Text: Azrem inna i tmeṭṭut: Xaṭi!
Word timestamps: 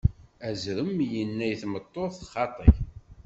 Azrem 0.47 0.97
inna 1.21 1.45
i 1.51 1.55
tmeṭṭut: 1.61 2.15
Xaṭi! 2.31 2.69